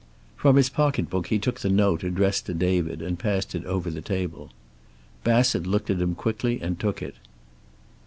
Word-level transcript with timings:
From 0.35 0.55
his 0.55 0.67
pocketbook 0.67 1.27
he 1.27 1.37
took 1.37 1.59
the 1.59 1.69
note 1.69 2.03
addressed 2.03 2.47
to 2.47 2.55
David, 2.55 3.03
and 3.03 3.19
passed 3.19 3.53
it 3.53 3.63
over 3.65 3.91
the 3.91 4.01
table. 4.01 4.49
Bassett 5.23 5.67
looked 5.67 5.91
at 5.91 6.01
him 6.01 6.15
quickly 6.15 6.59
and 6.59 6.79
took 6.79 7.03
it. 7.03 7.17